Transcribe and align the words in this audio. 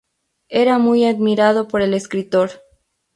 Era 0.49 0.79
muy 0.79 1.05
admirado 1.05 1.67
por 1.67 1.83
el 1.83 1.93
escritor 1.93 2.49